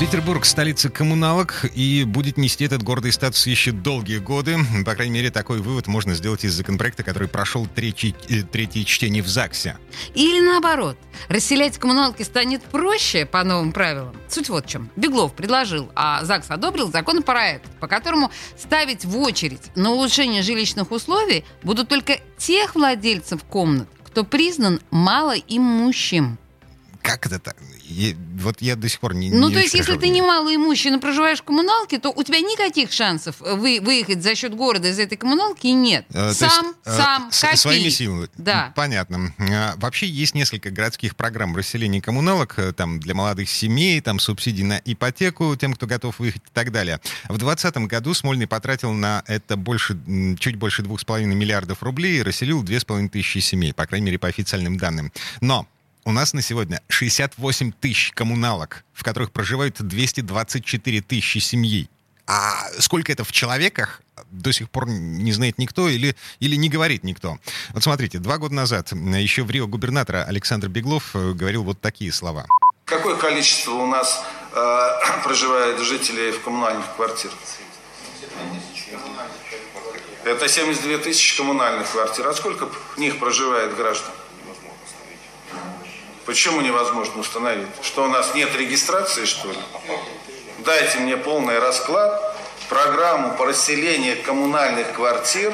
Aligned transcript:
Петербург– 0.00 0.44
столица 0.46 0.90
коммуналок 0.90 1.66
и 1.74 2.04
будет 2.04 2.36
нести 2.36 2.64
этот 2.64 2.82
гордый 2.82 3.12
статус 3.12 3.46
еще 3.46 3.70
долгие 3.70 4.18
годы. 4.18 4.58
По 4.84 4.94
крайней 4.94 5.14
мере, 5.14 5.30
такой 5.30 5.60
вывод 5.60 5.86
можно 5.86 6.14
сделать 6.14 6.44
из 6.44 6.52
законопроекта, 6.52 7.02
который 7.02 7.28
прошел 7.28 7.66
третий, 7.66 8.14
э, 8.28 8.42
третье 8.42 8.84
чтение 8.84 9.22
в 9.22 9.28
ЗАГСе. 9.28 9.76
Или 10.14 10.40
наоборот, 10.40 10.98
расселять 11.28 11.78
коммуналки 11.78 12.22
станет 12.22 12.62
проще 12.64 13.24
по 13.24 13.44
новым 13.44 13.72
правилам. 13.72 14.16
Суть 14.28 14.48
вот 14.48 14.66
в 14.66 14.68
чем. 14.68 14.90
Беглов 14.96 15.32
предложил, 15.34 15.90
а 15.94 16.24
ЗАГС 16.24 16.50
одобрил 16.50 16.90
законопроект, 16.90 17.70
по 17.78 17.86
которому 17.86 18.30
ставить 18.58 19.04
в 19.04 19.16
очередь 19.18 19.70
на 19.74 19.90
улучшение 19.90 20.42
жилищных 20.42 20.90
условий 20.90 21.44
будут 21.62 21.88
только 21.88 22.18
тех 22.36 22.74
владельцев 22.74 23.44
комнат, 23.44 23.88
кто 24.04 24.24
признан 24.24 24.80
малоимущим. 24.90 26.38
Как 27.04 27.26
это 27.26 27.38
так? 27.38 27.54
Я, 27.86 28.14
вот 28.38 28.62
я 28.62 28.76
до 28.76 28.88
сих 28.88 28.98
пор 28.98 29.14
не 29.14 29.30
Ну, 29.30 29.48
не 29.48 29.54
то 29.54 29.60
есть, 29.60 29.74
если 29.74 29.96
ты 29.96 30.08
не 30.08 30.20
понимаю. 30.22 30.40
малоимущий, 30.44 30.88
но 30.90 30.98
проживаешь 30.98 31.40
в 31.40 31.42
коммуналке, 31.42 31.98
то 31.98 32.08
у 32.10 32.22
тебя 32.22 32.40
никаких 32.40 32.92
шансов 32.92 33.36
вы, 33.40 33.78
выехать 33.82 34.22
за 34.22 34.34
счет 34.34 34.54
города 34.56 34.88
из 34.88 34.98
этой 34.98 35.18
коммуналки 35.18 35.66
нет. 35.66 36.06
Э, 36.14 36.32
сам, 36.32 36.66
есть, 36.68 36.76
э, 36.86 36.96
сам, 36.96 37.30
с- 37.30 37.40
копи. 37.42 37.56
Своими 37.58 37.88
силами. 37.90 38.28
Да. 38.38 38.72
Понятно. 38.74 39.34
А, 39.38 39.74
Вообще 39.76 40.06
есть 40.06 40.34
несколько 40.34 40.70
городских 40.70 41.14
программ 41.14 41.54
расселения 41.54 42.00
коммуналок 42.00 42.58
э, 42.58 42.72
там, 42.72 42.98
для 43.00 43.14
молодых 43.14 43.50
семей, 43.50 44.00
там 44.00 44.18
субсидий 44.18 44.64
на 44.64 44.80
ипотеку 44.82 45.54
тем, 45.56 45.74
кто 45.74 45.86
готов 45.86 46.18
выехать 46.20 46.42
и 46.46 46.50
так 46.54 46.72
далее. 46.72 47.00
В 47.24 47.36
2020 47.36 47.76
году 47.86 48.14
Смольный 48.14 48.46
потратил 48.46 48.92
на 48.92 49.22
это 49.26 49.56
больше, 49.58 49.98
чуть 50.40 50.56
больше 50.56 50.80
2,5 50.82 51.26
миллиардов 51.26 51.82
рублей 51.82 52.20
и 52.20 52.22
расселил 52.22 52.64
2,5 52.64 53.10
тысячи 53.10 53.38
семей, 53.40 53.74
по 53.74 53.84
крайней 53.86 54.06
мере, 54.06 54.18
по 54.18 54.28
официальным 54.28 54.78
данным. 54.78 55.12
Но 55.42 55.68
у 56.04 56.12
нас 56.12 56.32
на 56.34 56.42
сегодня 56.42 56.82
68 56.88 57.72
тысяч 57.72 58.12
коммуналок, 58.12 58.84
в 58.92 59.02
которых 59.02 59.32
проживают 59.32 59.80
224 59.80 61.02
тысячи 61.02 61.38
семей. 61.38 61.88
А 62.26 62.70
сколько 62.78 63.12
это 63.12 63.24
в 63.24 63.32
человеках, 63.32 64.00
до 64.30 64.52
сих 64.52 64.70
пор 64.70 64.88
не 64.88 65.32
знает 65.32 65.58
никто 65.58 65.88
или, 65.88 66.16
или 66.40 66.56
не 66.56 66.68
говорит 66.68 67.04
никто. 67.04 67.38
Вот 67.70 67.82
смотрите, 67.82 68.18
два 68.18 68.38
года 68.38 68.54
назад 68.54 68.92
еще 68.92 69.42
в 69.42 69.50
Рио 69.50 69.66
губернатора 69.66 70.24
Александр 70.24 70.68
Беглов 70.68 71.10
э, 71.14 71.32
говорил 71.32 71.64
вот 71.64 71.80
такие 71.80 72.12
слова. 72.12 72.46
Какое 72.84 73.16
количество 73.16 73.72
у 73.72 73.86
нас 73.86 74.24
э, 74.52 74.90
проживает 75.24 75.80
жителей 75.80 76.32
в 76.32 76.42
коммунальных 76.42 76.94
квартирах? 76.96 77.34
Это 80.24 80.48
72 80.48 80.98
тысячи 80.98 81.36
коммунальных 81.36 81.90
квартир. 81.90 82.26
А 82.26 82.32
сколько 82.32 82.66
в 82.66 82.98
них 82.98 83.18
проживает 83.18 83.76
граждан? 83.76 84.12
Почему 86.26 86.62
невозможно 86.62 87.20
установить? 87.20 87.68
Что 87.82 88.04
у 88.04 88.08
нас 88.08 88.34
нет 88.34 88.54
регистрации, 88.56 89.26
что 89.26 89.50
ли? 89.50 89.58
Дайте 90.58 90.98
мне 90.98 91.16
полный 91.16 91.58
расклад. 91.58 92.36
Программу 92.70 93.36
по 93.36 93.44
расселению 93.44 94.22
коммунальных 94.22 94.92
квартир 94.94 95.52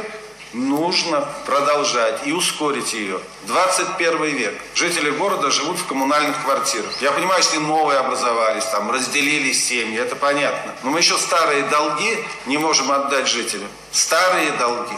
нужно 0.53 1.27
продолжать 1.45 2.21
и 2.25 2.33
ускорить 2.33 2.93
ее. 2.93 3.21
21 3.47 4.23
век. 4.37 4.55
Жители 4.75 5.11
города 5.11 5.51
живут 5.51 5.79
в 5.79 5.87
коммунальных 5.87 6.41
квартирах. 6.45 6.91
Я 7.03 7.11
понимаю, 7.11 7.43
что 7.43 7.59
новые 7.59 7.99
образовались, 7.99 8.65
там 8.67 8.93
разделились 8.93 9.67
семьи, 9.67 9.99
это 9.99 10.15
понятно. 10.15 10.73
Но 10.85 10.91
мы 10.91 11.01
еще 11.01 11.19
старые 11.19 11.65
долги 11.65 12.17
не 12.47 12.59
можем 12.59 12.93
отдать 12.93 13.27
жителям. 13.27 13.69
Старые 13.91 14.53
долги. 14.53 14.97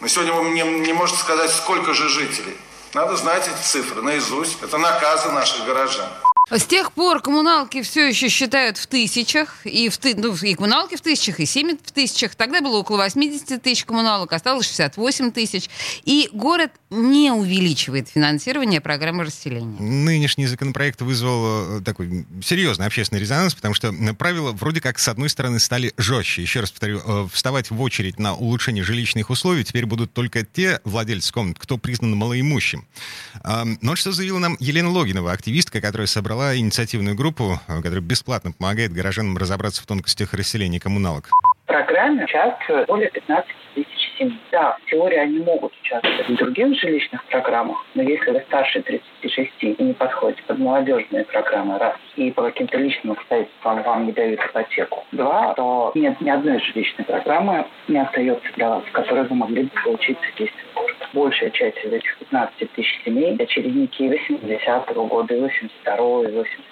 Но 0.00 0.08
сегодня 0.08 0.32
вы 0.32 0.42
мне 0.42 0.64
не 0.64 0.92
можете 0.92 1.20
сказать, 1.20 1.52
сколько 1.52 1.94
же 1.94 2.08
жителей. 2.08 2.56
Надо 2.94 3.16
знать 3.16 3.48
эти 3.48 3.62
цифры 3.62 4.02
наизусть. 4.02 4.62
Это 4.62 4.76
наказы 4.76 5.30
наших 5.30 5.64
горожан. 5.64 6.08
С 6.50 6.64
тех 6.66 6.92
пор 6.92 7.22
коммуналки 7.22 7.82
все 7.82 8.08
еще 8.08 8.28
считают 8.28 8.76
в 8.76 8.86
тысячах, 8.88 9.64
и, 9.64 9.88
в 9.88 9.96
ты- 9.96 10.16
ну, 10.16 10.34
и 10.34 10.54
коммуналки 10.54 10.96
в 10.96 11.00
тысячах, 11.00 11.38
и 11.40 11.46
семьи 11.46 11.78
в 11.82 11.92
тысячах. 11.92 12.34
Тогда 12.34 12.60
было 12.60 12.78
около 12.78 12.96
80 12.98 13.62
тысяч 13.62 13.84
коммуналок, 13.84 14.32
осталось 14.32 14.66
68 14.66 15.30
тысяч. 15.30 15.70
И 16.04 16.28
город 16.32 16.72
не 16.90 17.30
увеличивает 17.30 18.08
финансирование 18.08 18.80
программы 18.80 19.24
расселения. 19.24 19.80
Нынешний 19.80 20.46
законопроект 20.46 21.00
вызвал 21.00 21.78
э, 21.78 21.80
такой 21.80 22.26
серьезный 22.44 22.86
общественный 22.86 23.20
резонанс, 23.20 23.54
потому 23.54 23.72
что 23.74 23.92
правила 24.18 24.50
вроде 24.52 24.80
как 24.80 24.98
с 24.98 25.06
одной 25.08 25.30
стороны 25.30 25.60
стали 25.60 25.94
жестче. 25.96 26.42
Еще 26.42 26.60
раз 26.60 26.72
повторю, 26.72 27.00
э, 27.06 27.28
вставать 27.32 27.70
в 27.70 27.80
очередь 27.80 28.18
на 28.18 28.34
улучшение 28.34 28.82
жилищных 28.84 29.30
условий 29.30 29.64
теперь 29.64 29.86
будут 29.86 30.12
только 30.12 30.44
те 30.44 30.80
владельцы 30.84 31.32
комнат, 31.32 31.58
кто 31.58 31.78
признан 31.78 32.16
малоимущим. 32.16 32.84
Ам, 33.44 33.78
Но 33.80 33.94
что 33.96 34.10
заявила 34.12 34.38
нам 34.40 34.56
Елена 34.58 34.90
Логинова, 34.90 35.32
активистка, 35.32 35.80
которая 35.80 36.08
собрала 36.08 36.31
инициативную 36.32 37.16
группу, 37.16 37.58
э, 37.68 37.76
которая 37.76 38.00
бесплатно 38.00 38.52
помогает 38.56 38.92
горожанам 38.92 39.36
разобраться 39.36 39.82
в 39.82 39.86
тонкостях 39.86 40.34
расселения 40.34 40.80
коммуналок. 40.80 41.28
В 41.64 41.66
программе 41.66 42.24
участвуют 42.24 42.88
более 42.88 43.10
15 43.10 43.50
тысяч 43.74 44.12
семей. 44.18 44.38
Да, 44.50 44.76
в 44.76 44.90
теории 44.90 45.16
они 45.16 45.38
могут 45.38 45.72
участвовать 45.80 46.28
в 46.28 46.36
других 46.36 46.78
жилищных 46.80 47.24
программах, 47.24 47.84
но 47.94 48.02
если 48.02 48.30
вы 48.30 48.40
старше 48.40 48.82
36 48.82 49.50
и 49.60 49.76
не 49.82 49.92
подходите 49.94 50.42
под 50.46 50.58
молодежные 50.58 51.24
программы, 51.24 51.78
раз, 51.78 51.96
и 52.16 52.30
по 52.30 52.42
каким-то 52.42 52.78
личным 52.78 53.12
обстоятельствам 53.12 53.82
вам 53.82 54.06
не 54.06 54.12
дают 54.12 54.40
ипотеку, 54.40 55.04
два, 55.12 55.54
то 55.54 55.92
нет 55.94 56.20
ни 56.20 56.30
одной 56.30 56.60
жилищной 56.60 57.04
программы 57.04 57.66
не 57.88 57.98
остается 57.98 58.48
для 58.56 58.68
вас, 58.70 58.84
в 58.84 58.92
которой 58.92 59.26
вы 59.26 59.34
могли 59.34 59.62
бы 59.64 59.70
получить 59.84 60.18
содействие. 60.30 60.64
Большая 61.12 61.50
часть 61.50 61.76
из 61.84 61.92
этих 61.92 62.18
15 62.18 62.72
тысяч 62.72 63.02
семей– 63.04 63.36
очередники 63.38 64.02
80-го 64.02 65.06
года, 65.06 65.34
и 65.34 65.40
82-го, 65.40 66.24
и 66.24 66.26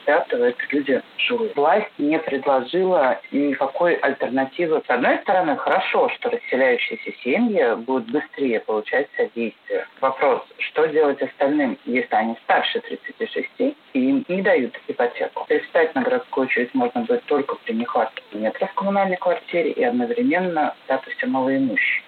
85-го. 0.06 0.44
Это 0.44 0.62
люди 0.70 1.02
живые. 1.18 1.52
Власть 1.54 1.90
не 1.98 2.18
предложила 2.18 3.20
никакой 3.32 3.94
альтернативы. 3.96 4.82
С 4.86 4.90
одной 4.90 5.18
стороны, 5.18 5.56
хорошо, 5.56 6.08
что 6.10 6.30
расселяющиеся 6.30 7.12
семьи 7.22 7.74
будут 7.76 8.10
быстрее 8.10 8.60
получать 8.60 9.08
содействие. 9.16 9.86
Вопрос, 10.00 10.42
что 10.58 10.86
делать 10.86 11.20
остальным, 11.20 11.76
если 11.84 12.14
они 12.14 12.36
старше 12.44 12.80
36 12.80 13.48
и 13.58 13.74
им 13.92 14.24
не 14.28 14.42
дают 14.42 14.78
ипотеку? 14.88 15.44
Перестать 15.48 15.94
на 15.94 16.02
городскую 16.02 16.46
очередь 16.46 16.74
можно 16.74 17.02
будет 17.02 17.24
только 17.24 17.56
при 17.56 17.74
нехватке 17.74 18.22
метров 18.32 18.70
в 18.70 18.74
коммунальной 18.74 19.16
квартире 19.16 19.72
и 19.72 19.84
одновременно 19.84 20.74
в 20.80 20.84
статусе 20.84 21.26
малоимущих. 21.26 22.04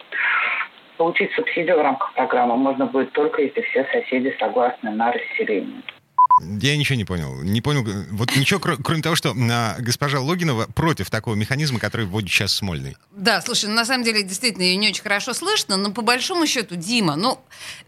Получить 0.98 1.30
субсидию 1.34 1.76
в 1.78 1.82
рамках 1.82 2.12
программы 2.14 2.56
можно 2.56 2.86
будет 2.86 3.12
только 3.12 3.42
если 3.42 3.60
все 3.62 3.84
соседи 3.92 4.34
согласны 4.38 4.90
на 4.90 5.12
расселение. 5.12 5.82
Я 6.60 6.76
ничего 6.76 6.96
не 6.96 7.04
понял. 7.04 7.42
Не 7.42 7.60
понял, 7.60 7.84
вот 8.10 8.34
ничего, 8.36 8.58
кро- 8.58 8.80
кроме 8.82 9.02
того, 9.02 9.14
что 9.14 9.34
а, 9.50 9.76
госпожа 9.78 10.18
Логинова 10.20 10.66
против 10.74 11.10
такого 11.10 11.34
механизма, 11.34 11.78
который 11.78 12.06
вводит 12.06 12.30
сейчас 12.30 12.54
Смольный. 12.54 12.96
Да, 13.12 13.40
слушай, 13.42 13.66
ну, 13.68 13.74
на 13.74 13.84
самом 13.84 14.02
деле, 14.04 14.22
действительно, 14.22 14.62
ее 14.62 14.76
не 14.76 14.88
очень 14.88 15.02
хорошо 15.02 15.34
слышно, 15.34 15.76
но 15.76 15.92
по 15.92 16.02
большому 16.02 16.46
счету, 16.46 16.74
Дима, 16.74 17.16
ну, 17.16 17.38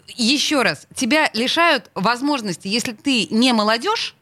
еще 0.09 0.63
раз, 0.63 0.87
тебя 0.95 1.31
лишают 1.33 1.91
возможности, 1.95 2.69
если 2.69 2.93
ты 2.93 3.27
не 3.31 3.53
молодежь 3.53 4.15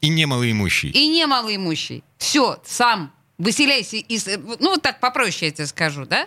И 0.00 0.08
не 0.08 0.26
малоимущий. 0.26 0.90
и 0.90 1.06
не 1.08 1.26
малоимущий, 1.26 2.02
все, 2.18 2.58
сам 2.64 3.12
выселяйся 3.38 3.96
из... 3.96 4.26
Ну, 4.26 4.70
вот 4.72 4.82
так 4.82 4.98
попроще 4.98 5.46
я 5.46 5.52
тебе 5.52 5.66
скажу, 5.66 6.04
да? 6.04 6.26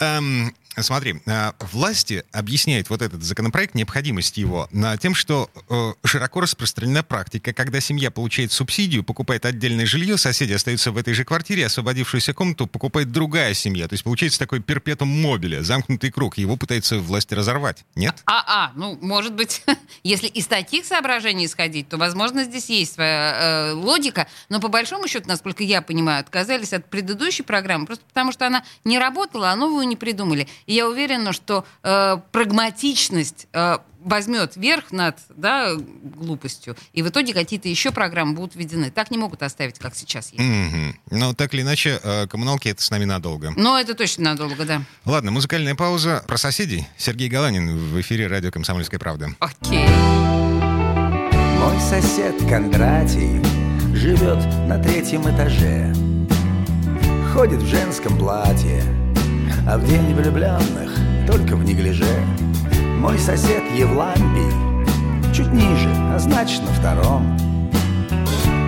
Эм, 0.00 0.54
смотри, 0.82 1.20
э, 1.26 1.52
власти 1.72 2.24
объясняют 2.32 2.90
вот 2.90 3.02
этот 3.02 3.22
законопроект, 3.22 3.74
необходимость 3.74 4.36
его, 4.36 4.68
тем, 5.00 5.14
что 5.14 5.50
э, 5.68 5.92
широко 6.04 6.40
распространена 6.40 7.02
практика, 7.02 7.52
когда 7.52 7.80
семья 7.80 8.10
получает 8.10 8.52
субсидию, 8.52 9.02
покупает 9.02 9.44
отдельное 9.46 9.86
жилье, 9.86 10.16
соседи 10.16 10.52
остаются 10.52 10.92
в 10.92 10.96
этой 10.96 11.14
же 11.14 11.24
квартире, 11.24 11.66
освободившуюся 11.66 12.34
комнату 12.34 12.66
покупает 12.66 13.10
другая 13.12 13.54
семья. 13.54 13.88
То 13.88 13.94
есть 13.94 14.04
получается 14.04 14.38
такой 14.38 14.60
перпетум 14.60 15.08
мобиле, 15.08 15.62
замкнутый 15.62 16.10
круг. 16.10 16.38
Его 16.38 16.56
пытаются 16.56 16.98
власти 16.98 17.34
разорвать. 17.34 17.84
Нет? 17.94 18.22
А, 18.26 18.44
а, 18.46 18.72
ну, 18.74 18.98
может 19.00 19.34
быть, 19.34 19.62
если 20.02 20.26
из 20.26 20.46
таких 20.46 20.84
соображений 20.84 21.46
исходить, 21.46 21.88
то, 21.88 21.96
возможно, 21.96 22.44
здесь 22.44 22.68
есть 22.70 22.94
своя 22.94 23.70
э, 23.70 23.72
логика, 23.72 24.26
но 24.48 24.60
по 24.60 24.68
большому 24.68 25.08
счету, 25.08 25.28
насколько 25.28 25.62
я 25.62 25.82
понимаю, 25.82 26.20
отказались 26.20 26.72
от 26.72 26.88
предыдущей 26.88 27.42
программы, 27.42 27.86
просто 27.86 28.04
потому 28.06 28.32
что 28.32 28.46
она 28.46 28.64
не 28.84 28.98
работала, 28.98 29.50
а 29.50 29.56
новую 29.56 29.86
не 29.86 29.96
придумали. 29.96 30.48
И 30.70 30.74
я 30.74 30.88
уверена, 30.88 31.32
что 31.32 31.64
э, 31.82 32.18
прагматичность 32.30 33.48
э, 33.52 33.78
возьмет 34.04 34.54
верх 34.54 34.92
над 34.92 35.18
да, 35.30 35.74
глупостью, 35.74 36.76
и 36.92 37.02
в 37.02 37.08
итоге 37.08 37.34
какие-то 37.34 37.68
еще 37.68 37.90
программы 37.90 38.34
будут 38.34 38.54
введены. 38.54 38.92
Так 38.92 39.10
не 39.10 39.18
могут 39.18 39.42
оставить, 39.42 39.80
как 39.80 39.96
сейчас 39.96 40.32
есть. 40.32 40.38
Мгм. 40.38 40.96
Но 41.10 41.34
так 41.34 41.52
или 41.54 41.62
иначе, 41.62 41.98
э, 42.00 42.28
коммуналки 42.28 42.68
это 42.68 42.84
с 42.84 42.90
нами 42.92 43.04
надолго. 43.04 43.52
Но 43.56 43.80
это 43.80 43.96
точно 43.96 44.26
надолго, 44.26 44.64
да. 44.64 44.82
Ладно, 45.04 45.32
музыкальная 45.32 45.74
пауза. 45.74 46.22
Про 46.28 46.36
соседей. 46.36 46.86
Сергей 46.96 47.28
Галанин 47.28 47.76
в 47.76 48.00
эфире 48.00 48.28
радио 48.28 48.52
«Комсомольская 48.52 49.00
правда». 49.00 49.34
Окей. 49.40 49.88
Мой 51.58 51.80
сосед 51.80 52.36
Кондратий 52.48 53.42
живет 53.92 54.38
на 54.68 54.80
третьем 54.80 55.22
этаже. 55.22 55.92
Ходит 57.32 57.60
в 57.60 57.66
женском 57.66 58.16
платье, 58.16 58.84
а 59.70 59.78
в 59.78 59.86
день 59.86 60.14
влюбленных 60.14 60.90
только 61.28 61.54
в 61.54 61.62
неглиже. 61.62 62.04
Мой 62.98 63.16
сосед 63.20 63.62
Евлампий 63.72 64.50
чуть 65.32 65.52
ниже, 65.52 65.88
а 66.12 66.18
значит 66.18 66.60
на 66.62 66.72
втором. 66.72 67.38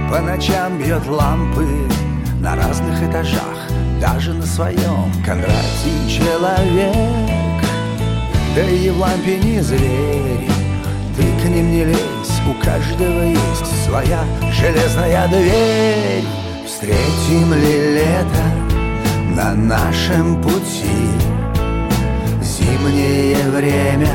По 0.09 0.21
ночам 0.21 0.79
бьет 0.79 1.05
лампы 1.09 1.67
на 2.41 2.55
разных 2.55 3.03
этажах, 3.03 3.69
даже 4.01 4.33
на 4.33 4.47
своем. 4.47 5.13
Кондратий 5.27 6.09
человек, 6.09 7.65
да 8.55 8.63
и 8.63 8.85
Евлампий 8.85 9.39
не 9.41 9.61
зверь. 9.61 10.49
Ты 11.17 11.23
к 11.43 11.45
ним 11.49 11.73
не 11.73 11.85
лезь, 11.85 12.41
у 12.49 12.65
каждого 12.65 13.23
есть 13.25 13.85
своя 13.85 14.25
железная 14.53 15.27
дверь. 15.27 16.25
Встретим 16.65 17.55
ли 17.55 17.92
нашем 19.69 20.41
пути? 20.43 21.09
Зимнее 22.43 23.37
время 23.51 24.11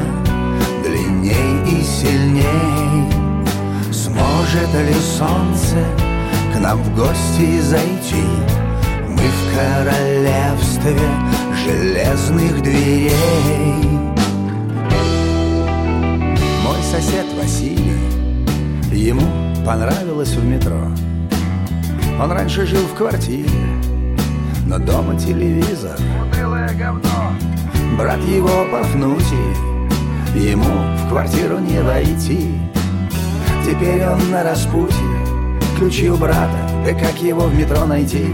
длинней 0.83 1.79
и 1.79 1.83
сильней 1.83 3.11
Сможет 3.91 4.73
ли 4.73 4.93
солнце 4.93 5.83
к 6.53 6.59
нам 6.59 6.81
в 6.81 6.95
гости 6.95 7.59
зайти? 7.61 8.23
Мы 9.09 9.23
в 9.23 9.55
королевстве 9.55 10.97
железных 11.65 12.61
дверей 12.61 13.11
Мой 16.63 16.81
сосед 16.91 17.25
Василий, 17.41 17.99
ему 18.91 19.23
понравилось 19.65 20.33
в 20.33 20.45
метро 20.45 20.79
Он 22.21 22.31
раньше 22.31 22.65
жил 22.65 22.81
в 22.81 22.95
квартире, 22.95 23.49
но 24.67 24.77
дома 24.79 25.17
телевизор. 25.17 25.97
Унылое 26.21 26.73
говно. 26.73 27.31
Брат 27.97 28.19
его 28.23 28.65
Пафнутий 28.69 29.55
Ему 30.35 30.65
в 30.65 31.09
квартиру 31.09 31.59
не 31.59 31.81
войти. 31.81 32.59
Теперь 33.65 34.05
он 34.05 34.29
на 34.29 34.43
распутье 34.43 34.97
Ключи 35.77 36.09
у 36.09 36.17
брата, 36.17 36.69
да 36.85 36.93
как 36.93 37.21
его 37.21 37.43
в 37.43 37.55
метро 37.55 37.85
найти? 37.85 38.33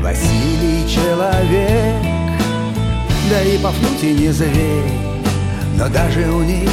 Василий 0.00 0.88
человек 0.88 2.02
Да 3.30 3.42
и 3.42 3.58
Пафнутий 3.58 4.14
не 4.14 4.30
зверь. 4.30 4.92
Но 5.78 5.88
даже 5.88 6.30
у 6.30 6.42
них 6.42 6.70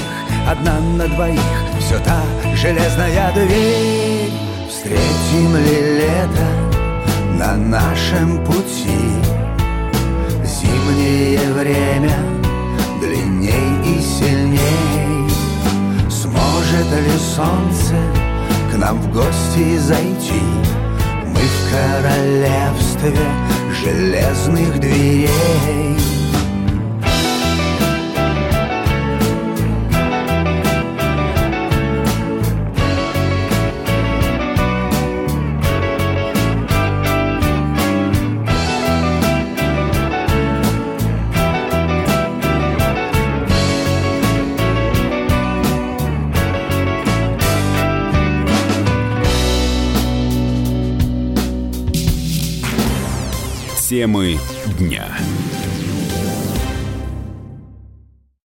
одна 0.50 0.80
на 0.98 1.08
двоих 1.08 1.40
Все 1.80 2.00
та 2.00 2.22
железная 2.54 3.32
дверь. 3.34 4.32
Встретим 4.68 5.56
ли 5.56 6.00
лето 6.00 6.69
на 7.50 7.58
нашем 7.58 8.44
пути. 8.46 9.00
Зимнее 10.44 11.52
время 11.54 12.16
длинней 13.02 13.98
и 13.98 14.02
сильней. 14.02 15.30
Сможет 16.10 16.92
ли 17.06 17.18
солнце 17.18 17.96
к 18.72 18.78
нам 18.78 19.00
в 19.00 19.12
гости 19.12 19.78
зайти? 19.80 20.44
Мы 21.26 21.42
в 21.42 21.72
королевстве 21.72 23.18
железных 23.84 24.80
дверей 24.80 25.98
Темы 53.90 54.38
дня. 54.78 55.18